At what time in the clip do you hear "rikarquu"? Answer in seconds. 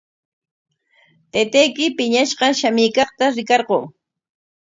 3.37-3.79